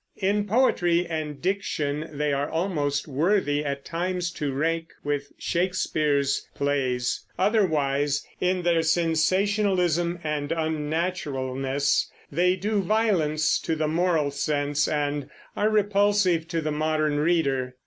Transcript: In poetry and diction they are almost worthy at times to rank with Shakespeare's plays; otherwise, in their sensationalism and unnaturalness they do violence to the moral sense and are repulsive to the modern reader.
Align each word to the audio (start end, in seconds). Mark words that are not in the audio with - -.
In 0.17 0.47
poetry 0.47 1.05
and 1.05 1.39
diction 1.43 2.09
they 2.11 2.33
are 2.33 2.49
almost 2.49 3.07
worthy 3.07 3.63
at 3.63 3.85
times 3.85 4.31
to 4.31 4.51
rank 4.51 4.87
with 5.03 5.31
Shakespeare's 5.37 6.47
plays; 6.55 7.23
otherwise, 7.37 8.25
in 8.39 8.63
their 8.63 8.81
sensationalism 8.81 10.17
and 10.23 10.51
unnaturalness 10.51 12.09
they 12.31 12.55
do 12.55 12.81
violence 12.81 13.59
to 13.59 13.75
the 13.75 13.87
moral 13.87 14.31
sense 14.31 14.87
and 14.87 15.29
are 15.55 15.69
repulsive 15.69 16.47
to 16.47 16.61
the 16.61 16.71
modern 16.71 17.19
reader. 17.19 17.75